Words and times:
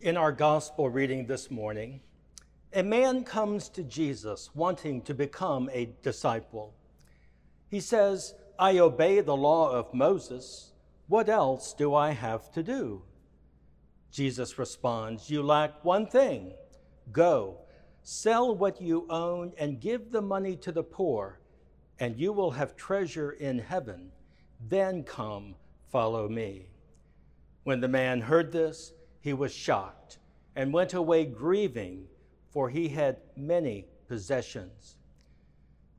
In 0.00 0.16
our 0.16 0.30
gospel 0.30 0.88
reading 0.88 1.26
this 1.26 1.50
morning, 1.50 2.00
a 2.72 2.84
man 2.84 3.24
comes 3.24 3.68
to 3.70 3.82
Jesus 3.82 4.48
wanting 4.54 5.02
to 5.02 5.12
become 5.12 5.68
a 5.72 5.90
disciple. 6.02 6.72
He 7.68 7.80
says, 7.80 8.34
I 8.60 8.78
obey 8.78 9.20
the 9.22 9.36
law 9.36 9.72
of 9.72 9.92
Moses. 9.92 10.70
What 11.08 11.28
else 11.28 11.74
do 11.74 11.96
I 11.96 12.12
have 12.12 12.52
to 12.52 12.62
do? 12.62 13.02
Jesus 14.12 14.56
responds, 14.56 15.30
You 15.30 15.42
lack 15.42 15.84
one 15.84 16.06
thing. 16.06 16.52
Go, 17.10 17.58
sell 18.04 18.54
what 18.54 18.80
you 18.80 19.04
own 19.10 19.52
and 19.58 19.80
give 19.80 20.12
the 20.12 20.22
money 20.22 20.54
to 20.58 20.70
the 20.70 20.84
poor, 20.84 21.40
and 21.98 22.16
you 22.16 22.32
will 22.32 22.52
have 22.52 22.76
treasure 22.76 23.32
in 23.32 23.58
heaven. 23.58 24.12
Then 24.68 25.02
come, 25.02 25.56
follow 25.90 26.28
me. 26.28 26.68
When 27.64 27.80
the 27.80 27.88
man 27.88 28.20
heard 28.20 28.52
this, 28.52 28.92
he 29.20 29.32
was 29.32 29.52
shocked 29.52 30.18
and 30.56 30.72
went 30.72 30.94
away 30.94 31.24
grieving, 31.24 32.06
for 32.50 32.68
he 32.68 32.88
had 32.88 33.18
many 33.36 33.86
possessions. 34.08 34.96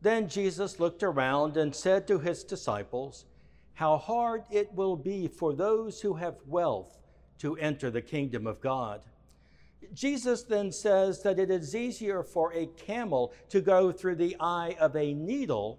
Then 0.00 0.28
Jesus 0.28 0.80
looked 0.80 1.02
around 1.02 1.56
and 1.56 1.74
said 1.74 2.06
to 2.06 2.18
his 2.18 2.44
disciples, 2.44 3.24
How 3.74 3.96
hard 3.96 4.44
it 4.50 4.72
will 4.74 4.96
be 4.96 5.28
for 5.28 5.52
those 5.52 6.00
who 6.00 6.14
have 6.14 6.36
wealth 6.46 6.98
to 7.38 7.56
enter 7.56 7.90
the 7.90 8.02
kingdom 8.02 8.46
of 8.46 8.60
God. 8.60 9.02
Jesus 9.94 10.42
then 10.42 10.72
says 10.72 11.22
that 11.22 11.38
it 11.38 11.50
is 11.50 11.74
easier 11.74 12.22
for 12.22 12.52
a 12.52 12.66
camel 12.66 13.32
to 13.48 13.60
go 13.60 13.92
through 13.92 14.16
the 14.16 14.36
eye 14.40 14.76
of 14.80 14.96
a 14.96 15.14
needle 15.14 15.78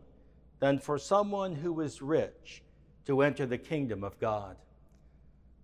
than 0.60 0.80
for 0.80 0.98
someone 0.98 1.56
who 1.56 1.82
is 1.82 2.02
rich 2.02 2.64
to 3.06 3.22
enter 3.22 3.46
the 3.46 3.58
kingdom 3.58 4.04
of 4.04 4.20
God. 4.20 4.58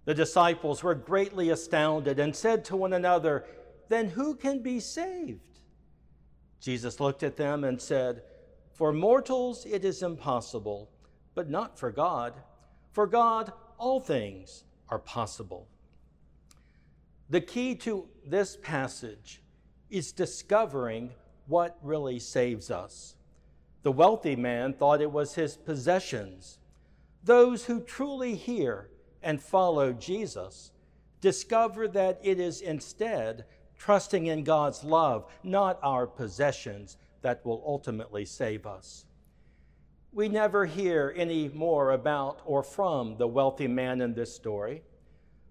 The 0.05 0.13
disciples 0.13 0.83
were 0.83 0.95
greatly 0.95 1.49
astounded 1.49 2.19
and 2.19 2.35
said 2.35 2.63
to 2.65 2.75
one 2.75 2.93
another, 2.93 3.45
Then 3.89 4.09
who 4.09 4.35
can 4.35 4.59
be 4.59 4.79
saved? 4.79 5.41
Jesus 6.59 6.99
looked 6.99 7.23
at 7.23 7.37
them 7.37 7.63
and 7.63 7.81
said, 7.81 8.21
For 8.73 8.93
mortals 8.93 9.65
it 9.65 9.83
is 9.83 10.03
impossible, 10.03 10.89
but 11.33 11.49
not 11.49 11.77
for 11.77 11.91
God. 11.91 12.33
For 12.93 13.07
God, 13.07 13.51
all 13.77 13.99
things 13.99 14.63
are 14.89 14.99
possible. 14.99 15.67
The 17.29 17.41
key 17.41 17.75
to 17.75 18.07
this 18.25 18.57
passage 18.61 19.41
is 19.89 20.11
discovering 20.11 21.11
what 21.47 21.77
really 21.81 22.19
saves 22.19 22.69
us. 22.69 23.15
The 23.81 23.91
wealthy 23.91 24.35
man 24.35 24.73
thought 24.73 25.01
it 25.01 25.11
was 25.11 25.35
his 25.35 25.57
possessions. 25.57 26.59
Those 27.23 27.65
who 27.65 27.81
truly 27.81 28.35
hear 28.35 28.89
and 29.25 29.41
follow 29.41 29.91
Jesus 29.91 30.71
discover 31.19 31.87
that 31.87 32.19
it 32.23 32.39
is 32.39 32.61
instead 32.61 33.45
trusting 33.77 34.27
in 34.27 34.43
God's 34.43 34.83
love, 34.83 35.25
not 35.43 35.79
our 35.81 36.05
possessions, 36.05 36.97
that 37.21 37.43
will 37.43 37.63
ultimately 37.65 38.23
save 38.23 38.67
us. 38.67 39.05
We 40.13 40.29
never 40.29 40.65
hear 40.65 41.13
any 41.17 41.49
more 41.49 41.91
about 41.91 42.41
or 42.45 42.61
from 42.61 43.17
the 43.17 43.27
wealthy 43.27 43.67
man 43.67 43.99
in 43.99 44.13
this 44.13 44.33
story. 44.33 44.83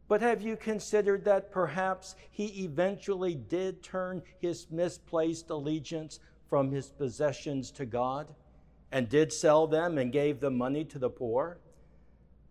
But 0.06 0.22
have 0.22 0.40
you 0.40 0.56
considered 0.56 1.24
that 1.24 1.50
perhaps 1.50 2.14
he 2.30 2.64
eventually 2.64 3.34
did 3.34 3.82
turn 3.82 4.22
his 4.38 4.70
misplaced 4.70 5.50
allegiance 5.50 6.20
from 6.48 6.70
his 6.70 6.88
possessions 6.88 7.72
to 7.72 7.84
God 7.84 8.28
and 8.92 9.08
did 9.08 9.32
sell 9.32 9.66
them 9.66 9.98
and 9.98 10.12
gave 10.12 10.38
the 10.38 10.50
money 10.50 10.84
to 10.84 10.98
the 11.00 11.10
poor? 11.10 11.58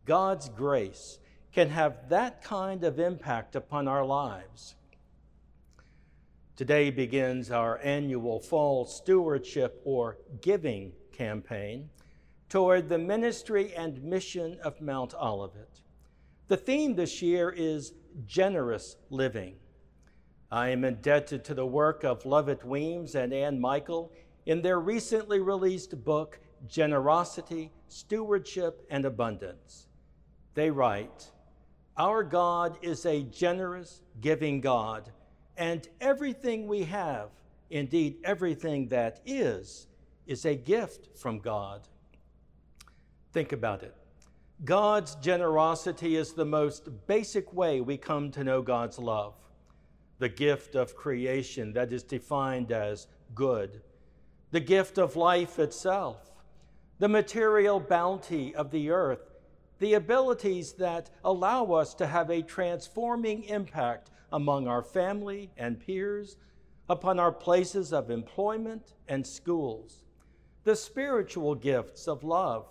God's 0.05 0.49
grace 0.49 1.19
can 1.53 1.69
have 1.69 2.09
that 2.09 2.43
kind 2.43 2.83
of 2.83 2.99
impact 2.99 3.55
upon 3.55 3.87
our 3.87 4.05
lives. 4.05 4.75
Today 6.55 6.91
begins 6.91 7.51
our 7.51 7.79
annual 7.83 8.39
fall 8.39 8.85
stewardship 8.85 9.81
or 9.85 10.17
giving 10.41 10.91
campaign 11.11 11.89
toward 12.49 12.89
the 12.89 12.97
ministry 12.97 13.73
and 13.75 14.03
mission 14.03 14.59
of 14.63 14.81
Mount 14.81 15.13
Olivet. 15.15 15.81
The 16.47 16.57
theme 16.57 16.95
this 16.95 17.21
year 17.21 17.49
is 17.49 17.93
generous 18.27 18.97
living. 19.09 19.55
I 20.51 20.69
am 20.69 20.83
indebted 20.83 21.43
to 21.45 21.53
the 21.53 21.65
work 21.65 22.03
of 22.03 22.25
Lovett 22.25 22.63
Weems 22.63 23.15
and 23.15 23.33
Ann 23.33 23.59
Michel 23.59 24.11
in 24.45 24.61
their 24.61 24.79
recently 24.79 25.39
released 25.39 26.03
book, 26.03 26.39
Generosity, 26.67 27.71
Stewardship, 27.87 28.85
and 28.91 29.05
Abundance. 29.05 29.87
They 30.53 30.69
write, 30.69 31.31
Our 31.97 32.23
God 32.23 32.77
is 32.81 33.05
a 33.05 33.23
generous, 33.23 34.01
giving 34.21 34.61
God, 34.61 35.11
and 35.57 35.87
everything 36.01 36.67
we 36.67 36.83
have, 36.83 37.29
indeed 37.69 38.17
everything 38.23 38.87
that 38.87 39.21
is, 39.25 39.87
is 40.27 40.45
a 40.45 40.55
gift 40.55 41.17
from 41.17 41.39
God. 41.39 41.87
Think 43.31 43.51
about 43.51 43.83
it. 43.83 43.95
God's 44.63 45.15
generosity 45.15 46.15
is 46.15 46.33
the 46.33 46.45
most 46.45 46.87
basic 47.07 47.51
way 47.53 47.81
we 47.81 47.97
come 47.97 48.31
to 48.31 48.43
know 48.43 48.61
God's 48.61 48.97
love, 48.97 49.33
the 50.19 50.29
gift 50.29 50.75
of 50.75 50.95
creation 50.95 51.73
that 51.73 51.91
is 51.91 52.03
defined 52.03 52.71
as 52.71 53.07
good, 53.35 53.81
the 54.51 54.59
gift 54.59 54.97
of 54.97 55.15
life 55.15 55.59
itself, 55.59 56.31
the 56.99 57.09
material 57.09 57.79
bounty 57.79 58.55
of 58.55 58.71
the 58.71 58.91
earth, 58.91 59.32
the 59.83 59.95
abilities 59.95 60.71
that 60.71 61.09
allow 61.25 61.65
us 61.73 61.93
to 61.93 62.07
have 62.07 62.29
a 62.29 62.41
transforming 62.41 63.43
impact 63.43 64.09
among 64.31 64.65
our 64.65 64.81
family 64.81 65.51
and 65.57 65.77
peers, 65.77 66.37
upon 66.87 67.19
our 67.19 67.33
places 67.33 67.91
of 67.91 68.09
employment 68.09 68.93
and 69.09 69.27
schools, 69.27 70.05
the 70.63 70.73
spiritual 70.73 71.53
gifts 71.53 72.07
of 72.07 72.23
love, 72.23 72.65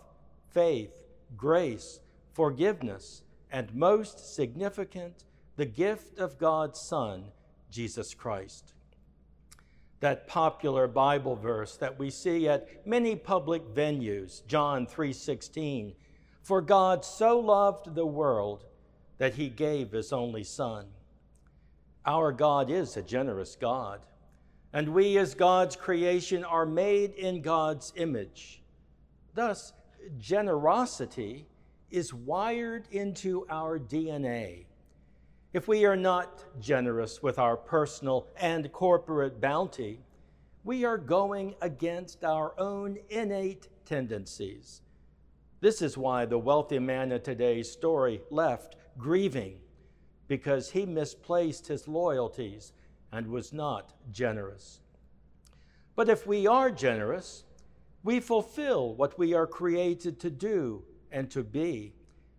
faith, 0.48 1.02
grace, 1.36 2.00
forgiveness, 2.32 3.24
and 3.50 3.74
most 3.74 4.34
significant, 4.34 5.24
the 5.56 5.66
gift 5.66 6.18
of 6.18 6.38
God's 6.38 6.80
Son, 6.80 7.24
Jesus 7.70 8.14
Christ. 8.14 8.72
That 10.00 10.26
popular 10.26 10.88
Bible 10.88 11.36
verse 11.36 11.76
that 11.76 11.98
we 11.98 12.08
see 12.08 12.48
at 12.48 12.86
many 12.86 13.16
public 13.16 13.66
venues, 13.66 14.46
John 14.46 14.86
3:16, 14.86 15.94
for 16.42 16.60
God 16.60 17.04
so 17.04 17.38
loved 17.38 17.94
the 17.94 18.06
world 18.06 18.64
that 19.18 19.34
he 19.34 19.48
gave 19.48 19.92
his 19.92 20.12
only 20.12 20.44
son. 20.44 20.86
Our 22.04 22.32
God 22.32 22.70
is 22.70 22.96
a 22.96 23.02
generous 23.02 23.54
God, 23.54 24.00
and 24.72 24.88
we 24.88 25.18
as 25.18 25.34
God's 25.34 25.76
creation 25.76 26.44
are 26.44 26.66
made 26.66 27.14
in 27.14 27.42
God's 27.42 27.92
image. 27.96 28.62
Thus, 29.34 29.72
generosity 30.18 31.46
is 31.90 32.12
wired 32.12 32.88
into 32.90 33.46
our 33.48 33.78
DNA. 33.78 34.64
If 35.52 35.68
we 35.68 35.84
are 35.84 35.96
not 35.96 36.42
generous 36.60 37.22
with 37.22 37.38
our 37.38 37.56
personal 37.56 38.26
and 38.36 38.72
corporate 38.72 39.40
bounty, 39.40 40.00
we 40.64 40.84
are 40.84 40.98
going 40.98 41.54
against 41.60 42.24
our 42.24 42.58
own 42.58 42.98
innate 43.10 43.68
tendencies. 43.84 44.80
This 45.62 45.80
is 45.80 45.96
why 45.96 46.24
the 46.24 46.40
wealthy 46.40 46.80
man 46.80 47.12
in 47.12 47.22
today's 47.22 47.70
story 47.70 48.20
left 48.30 48.74
grieving, 48.98 49.60
because 50.26 50.72
he 50.72 50.84
misplaced 50.84 51.68
his 51.68 51.86
loyalties 51.86 52.72
and 53.12 53.28
was 53.28 53.52
not 53.52 53.92
generous. 54.10 54.80
But 55.94 56.08
if 56.08 56.26
we 56.26 56.48
are 56.48 56.68
generous, 56.68 57.44
we 58.02 58.18
fulfill 58.18 58.96
what 58.96 59.16
we 59.16 59.34
are 59.34 59.46
created 59.46 60.18
to 60.18 60.30
do 60.30 60.82
and 61.12 61.30
to 61.30 61.44
be. 61.44 61.94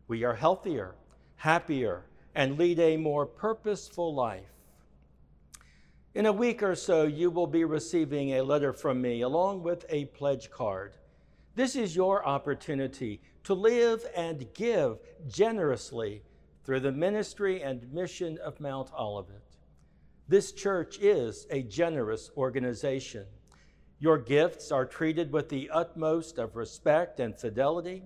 We 0.10 0.26
are 0.26 0.36
healthier, 0.36 0.96
happier, 1.38 2.04
and 2.36 2.58
lead 2.58 2.78
a 2.80 2.98
more 2.98 3.26
purposeful 3.26 4.14
life. 4.14 4.52
In 6.14 6.26
a 6.26 6.34
week 6.34 6.62
or 6.62 6.76
so, 6.76 7.04
you 7.04 7.32
will 7.32 7.48
be 7.48 7.64
receiving 7.64 8.32
a 8.32 8.42
letter 8.42 8.74
from 8.74 9.02
me 9.02 9.22
along 9.22 9.64
with 9.64 9.86
a 9.88 10.06
pledge 10.08 10.52
card. 10.52 10.98
This 11.56 11.76
is 11.76 11.96
your 11.96 12.26
opportunity 12.26 13.22
to 13.44 13.54
live 13.54 14.04
and 14.16 14.52
give 14.56 14.98
generously 15.28 16.24
through 16.64 16.80
the 16.80 16.92
ministry 16.92 17.62
and 17.62 17.94
mission 17.94 18.40
of 18.44 18.60
Mount 18.60 18.90
Olivet. 18.98 19.44
This 20.28 20.52
church 20.52 20.98
is 21.00 21.46
a 21.52 21.62
generous 21.62 22.32
organization. 22.36 23.28
Your 24.00 24.18
gifts 24.18 24.72
are 24.72 24.86
treated 24.86 25.32
with 25.32 25.50
the 25.50 25.70
utmost 25.70 26.40
of 26.40 26.56
respect 26.56 27.20
and 27.20 27.38
fidelity. 27.38 28.02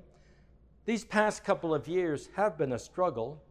These 0.84 1.06
past 1.06 1.46
couple 1.46 1.74
of 1.74 1.88
years 1.88 2.28
have 2.36 2.58
been 2.58 2.74
a 2.74 2.80
struggle, 2.80 3.42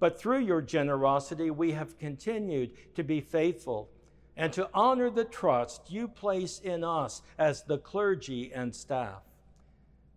but 0.00 0.18
through 0.18 0.40
your 0.40 0.62
generosity, 0.62 1.52
we 1.52 1.70
have 1.72 1.96
continued 1.96 2.72
to 2.96 3.04
be 3.04 3.20
faithful 3.20 3.88
and 4.36 4.52
to 4.54 4.68
honor 4.74 5.10
the 5.10 5.24
trust 5.24 5.92
you 5.92 6.08
place 6.08 6.58
in 6.58 6.82
us 6.82 7.22
as 7.38 7.62
the 7.62 7.78
clergy 7.78 8.52
and 8.52 8.74
staff. 8.74 9.22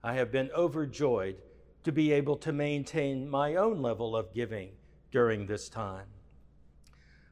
I 0.07 0.13
have 0.13 0.31
been 0.31 0.49
overjoyed 0.55 1.35
to 1.83 1.91
be 1.91 2.13
able 2.13 2.37
to 2.37 2.53
maintain 2.53 3.29
my 3.29 3.55
own 3.55 3.81
level 3.81 4.15
of 4.15 4.33
giving 4.33 4.69
during 5.11 5.45
this 5.45 5.67
time. 5.67 6.07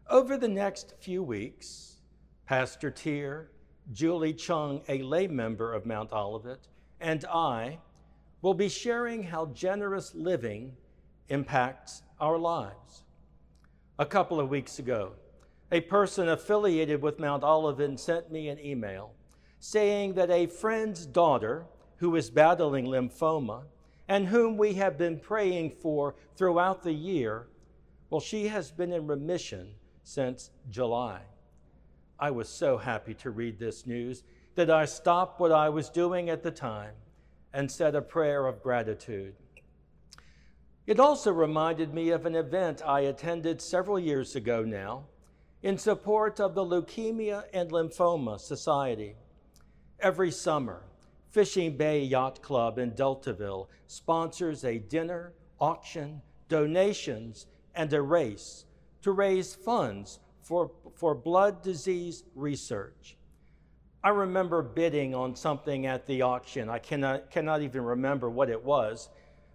Over 0.09 0.35
the 0.35 0.49
next 0.49 0.93
few 0.99 1.23
weeks, 1.23 2.01
Pastor 2.45 2.91
Tier, 2.91 3.49
Julie 3.93 4.33
Chung, 4.33 4.81
a 4.89 5.01
lay 5.03 5.25
member 5.25 5.71
of 5.71 5.85
Mount 5.85 6.11
Olivet, 6.11 6.67
and 6.99 7.23
I 7.23 7.79
will 8.41 8.53
be 8.53 8.67
sharing 8.67 9.23
how 9.23 9.45
generous 9.45 10.13
living 10.13 10.75
impacts 11.29 12.03
our 12.19 12.37
lives. 12.37 13.03
A 13.99 14.05
couple 14.05 14.37
of 14.37 14.49
weeks 14.49 14.79
ago, 14.79 15.13
a 15.71 15.79
person 15.79 16.27
affiliated 16.27 17.01
with 17.01 17.19
Mount 17.19 17.41
Olivet 17.45 17.97
sent 18.01 18.33
me 18.33 18.49
an 18.49 18.59
email 18.59 19.13
saying 19.61 20.15
that 20.15 20.29
a 20.29 20.47
friend's 20.47 21.05
daughter 21.05 21.67
who 21.97 22.15
is 22.15 22.29
battling 22.29 22.85
lymphoma 22.85 23.63
and 24.07 24.27
whom 24.27 24.57
we 24.57 24.73
have 24.73 24.97
been 24.97 25.19
praying 25.19 25.71
for 25.71 26.15
throughout 26.35 26.83
the 26.83 26.93
year, 26.93 27.47
well, 28.09 28.21
she 28.21 28.47
has 28.47 28.71
been 28.71 28.91
in 28.91 29.07
remission 29.07 29.73
since 30.03 30.51
July. 30.69 31.21
I 32.19 32.31
was 32.31 32.47
so 32.47 32.77
happy 32.77 33.13
to 33.15 33.31
read 33.31 33.59
this 33.59 33.85
news 33.85 34.23
that 34.55 34.69
I 34.69 34.85
stopped 34.85 35.39
what 35.39 35.51
I 35.51 35.69
was 35.69 35.89
doing 35.89 36.29
at 36.29 36.43
the 36.43 36.51
time 36.51 36.93
and 37.53 37.69
said 37.69 37.95
a 37.95 38.01
prayer 38.01 38.47
of 38.47 38.61
gratitude. 38.61 39.35
It 40.85 40.99
also 40.99 41.31
reminded 41.31 41.93
me 41.93 42.11
of 42.11 42.25
an 42.25 42.35
event 42.35 42.81
I 42.85 43.01
attended 43.01 43.61
several 43.61 43.99
years 43.99 44.35
ago 44.35 44.63
now 44.63 45.05
in 45.63 45.77
support 45.77 46.39
of 46.39 46.53
the 46.53 46.63
Leukemia 46.63 47.45
and 47.53 47.71
Lymphoma 47.71 48.39
Society. 48.39 49.15
Every 49.99 50.29
summer, 50.29 50.83
Fishing 51.35 51.75
Bay 51.75 52.01
Yacht 52.01 52.41
Club 52.41 52.79
in 52.79 52.91
Deltaville 52.91 53.67
sponsors 53.87 54.63
a 54.63 54.77
dinner, 54.77 55.33
auction, 55.59 56.21
donations, 56.47 57.47
and 57.75 57.91
a 57.91 58.01
race 58.01 58.63
to 59.01 59.11
raise 59.11 59.53
funds 59.53 60.19
for, 60.41 60.71
for 60.93 61.13
blood 61.13 61.61
disease 61.61 62.23
research. 62.35 63.17
I 64.01 64.11
remember 64.11 64.61
bidding 64.61 65.13
on 65.13 65.35
something 65.35 65.85
at 65.87 66.05
the 66.05 66.21
auction. 66.21 66.69
I 66.69 66.79
cannot, 66.79 67.29
cannot 67.29 67.61
even 67.61 67.83
remember 67.83 68.29
what 68.29 68.49
it 68.49 68.63
was, 68.63 69.09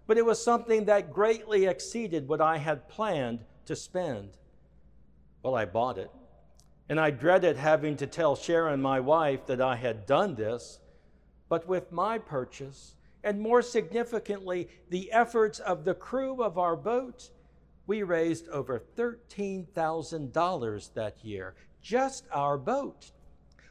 but 0.05 0.19
it 0.19 0.25
was 0.25 0.39
something 0.39 0.85
that 0.85 1.11
greatly 1.11 1.65
exceeded 1.65 2.27
what 2.27 2.41
I 2.41 2.57
had 2.57 2.89
planned 2.89 3.43
to 3.65 3.75
spend. 3.75 4.37
Well, 5.41 5.55
I 5.55 5.65
bought 5.65 5.97
it. 5.97 6.11
And 6.89 6.99
I 6.99 7.09
dreaded 7.09 7.57
having 7.57 7.97
to 7.97 8.05
tell 8.05 8.35
Sharon, 8.35 8.83
my 8.83 8.99
wife, 8.99 9.47
that 9.47 9.61
I 9.61 9.77
had 9.77 10.05
done 10.05 10.35
this. 10.35 10.77
But 11.51 11.67
with 11.67 11.91
my 11.91 12.17
purchase, 12.17 12.95
and 13.25 13.41
more 13.41 13.61
significantly, 13.61 14.69
the 14.89 15.11
efforts 15.11 15.59
of 15.59 15.83
the 15.83 15.93
crew 15.93 16.41
of 16.41 16.57
our 16.57 16.77
boat, 16.77 17.29
we 17.85 18.03
raised 18.03 18.47
over 18.47 18.81
$13,000 18.95 20.93
that 20.93 21.25
year, 21.25 21.55
just 21.81 22.23
our 22.31 22.57
boat, 22.57 23.11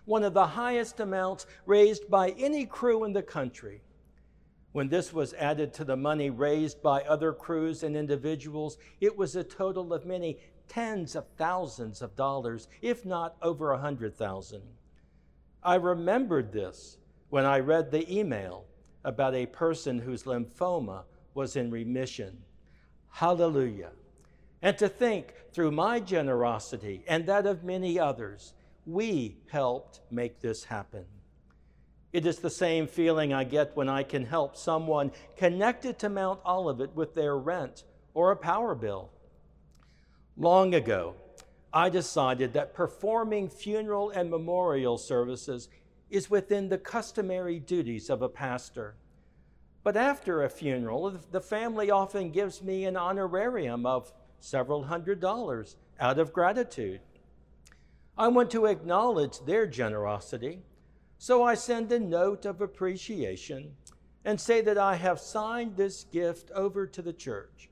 one 0.04 0.24
of 0.24 0.34
the 0.34 0.48
highest 0.48 1.00
amounts 1.00 1.46
raised 1.64 2.10
by 2.10 2.32
any 2.32 2.66
crew 2.66 3.04
in 3.04 3.14
the 3.14 3.22
country. 3.22 3.80
When 4.72 4.90
this 4.90 5.14
was 5.14 5.32
added 5.32 5.72
to 5.72 5.84
the 5.84 5.96
money 5.96 6.28
raised 6.28 6.82
by 6.82 7.00
other 7.04 7.32
crews 7.32 7.82
and 7.82 7.96
individuals, 7.96 8.76
it 9.00 9.16
was 9.16 9.36
a 9.36 9.42
total 9.42 9.94
of 9.94 10.04
many 10.04 10.36
tens 10.68 11.16
of 11.16 11.26
thousands 11.38 12.02
of 12.02 12.14
dollars, 12.14 12.68
if 12.82 13.06
not 13.06 13.36
over 13.40 13.72
a 13.72 13.78
hundred 13.78 14.14
thousand. 14.18 14.64
I 15.62 15.76
remembered 15.76 16.52
this 16.52 16.98
when 17.30 17.44
I 17.44 17.60
read 17.60 17.90
the 17.90 18.12
email 18.12 18.64
about 19.04 19.34
a 19.34 19.46
person 19.46 19.98
whose 19.98 20.24
lymphoma 20.24 21.04
was 21.34 21.56
in 21.56 21.70
remission. 21.70 22.38
Hallelujah. 23.08 23.92
And 24.62 24.76
to 24.78 24.88
think 24.88 25.34
through 25.52 25.70
my 25.70 26.00
generosity 26.00 27.02
and 27.08 27.26
that 27.26 27.46
of 27.46 27.64
many 27.64 27.98
others, 27.98 28.52
we 28.84 29.38
helped 29.50 30.00
make 30.10 30.40
this 30.40 30.64
happen. 30.64 31.04
It 32.12 32.26
is 32.26 32.40
the 32.40 32.50
same 32.50 32.86
feeling 32.86 33.32
I 33.32 33.44
get 33.44 33.76
when 33.76 33.88
I 33.88 34.02
can 34.02 34.26
help 34.26 34.56
someone 34.56 35.12
connected 35.36 35.98
to 36.00 36.08
Mount 36.08 36.40
Olivet 36.44 36.94
with 36.94 37.14
their 37.14 37.36
rent 37.36 37.84
or 38.14 38.32
a 38.32 38.36
power 38.36 38.74
bill. 38.74 39.10
Long 40.36 40.74
ago, 40.74 41.14
I 41.72 41.88
decided 41.88 42.52
that 42.54 42.74
performing 42.74 43.48
funeral 43.48 44.10
and 44.10 44.28
memorial 44.28 44.98
services 44.98 45.68
is 46.10 46.30
within 46.30 46.68
the 46.68 46.78
customary 46.78 47.58
duties 47.58 48.10
of 48.10 48.22
a 48.22 48.28
pastor. 48.28 48.96
But 49.82 49.96
after 49.96 50.42
a 50.42 50.50
funeral, 50.50 51.18
the 51.30 51.40
family 51.40 51.90
often 51.90 52.30
gives 52.30 52.62
me 52.62 52.84
an 52.84 52.96
honorarium 52.96 53.86
of 53.86 54.12
several 54.40 54.84
hundred 54.84 55.20
dollars 55.20 55.76
out 55.98 56.18
of 56.18 56.32
gratitude. 56.32 57.00
I 58.18 58.28
want 58.28 58.50
to 58.50 58.66
acknowledge 58.66 59.44
their 59.44 59.66
generosity 59.66 60.62
so 61.22 61.42
I 61.42 61.52
send 61.52 61.92
a 61.92 62.00
note 62.00 62.46
of 62.46 62.62
appreciation 62.62 63.76
and 64.24 64.40
say 64.40 64.62
that 64.62 64.78
I 64.78 64.94
have 64.94 65.20
signed 65.20 65.76
this 65.76 66.04
gift 66.04 66.50
over 66.52 66.86
to 66.86 67.02
the 67.02 67.12
church 67.12 67.68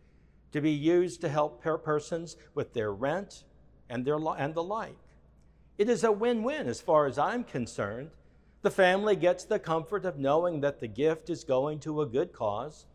to 0.52 0.60
be 0.60 0.70
used 0.70 1.22
to 1.22 1.30
help 1.30 1.62
persons 1.62 2.36
with 2.54 2.74
their 2.74 2.92
rent 2.92 3.44
and, 3.88 4.04
their, 4.04 4.18
and 4.36 4.54
the 4.54 4.62
like. 4.62 4.98
It 5.78 5.88
is 5.88 6.04
a 6.04 6.12
win 6.12 6.42
win 6.42 6.68
as 6.68 6.82
far 6.82 7.06
as 7.06 7.18
I'm 7.18 7.42
concerned. 7.42 8.10
The 8.62 8.70
family 8.70 9.16
gets 9.16 9.44
the 9.44 9.58
comfort 9.58 10.04
of 10.04 10.18
knowing 10.18 10.60
that 10.60 10.80
the 10.80 10.88
gift 10.88 11.30
is 11.30 11.44
going 11.44 11.80
to 11.80 12.02
a 12.02 12.06
good 12.06 12.32
cause. 12.32 12.86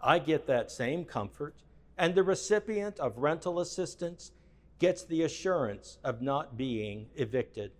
I 0.00 0.18
get 0.18 0.46
that 0.46 0.70
same 0.70 1.04
comfort, 1.04 1.54
and 1.96 2.14
the 2.14 2.22
recipient 2.22 2.98
of 3.00 3.18
rental 3.18 3.60
assistance 3.60 4.32
gets 4.78 5.04
the 5.04 5.22
assurance 5.22 5.98
of 6.04 6.20
not 6.20 6.56
being 6.56 7.06
evicted 7.16 7.72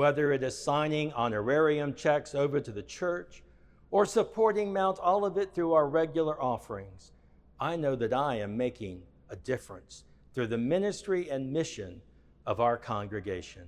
whether 0.00 0.32
it 0.32 0.42
is 0.42 0.56
signing 0.56 1.12
honorarium 1.12 1.92
checks 1.92 2.34
over 2.34 2.58
to 2.58 2.72
the 2.72 2.82
church 2.82 3.42
or 3.90 4.06
supporting 4.06 4.72
Mount 4.72 4.98
Olivet 5.00 5.54
through 5.54 5.74
our 5.74 5.86
regular 5.86 6.40
offerings, 6.40 7.12
I 7.60 7.76
know 7.76 7.94
that 7.96 8.14
I 8.14 8.36
am 8.36 8.56
making 8.56 9.02
a 9.28 9.36
difference 9.36 10.04
through 10.32 10.46
the 10.46 10.56
ministry 10.56 11.28
and 11.28 11.52
mission 11.52 12.00
of 12.46 12.60
our 12.60 12.78
congregation. 12.78 13.64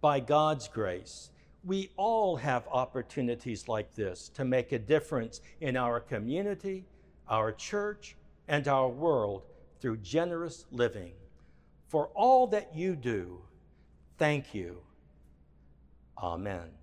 By 0.00 0.20
God's 0.20 0.68
grace, 0.68 1.30
we 1.64 1.90
all 1.96 2.36
have 2.36 2.68
opportunities 2.70 3.68
like 3.68 3.94
this 3.94 4.28
to 4.30 4.44
make 4.44 4.72
a 4.72 4.78
difference 4.78 5.40
in 5.60 5.76
our 5.76 6.00
community, 6.00 6.84
our 7.28 7.52
church, 7.52 8.16
and 8.46 8.68
our 8.68 8.88
world 8.88 9.42
through 9.80 9.98
generous 9.98 10.66
living. 10.70 11.12
For 11.88 12.08
all 12.14 12.46
that 12.48 12.74
you 12.74 12.96
do, 12.96 13.40
thank 14.18 14.54
you 14.54 14.82
Amen. 16.22 16.77